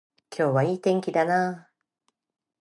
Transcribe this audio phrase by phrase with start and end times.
[0.35, 1.69] 今日はいい天気だな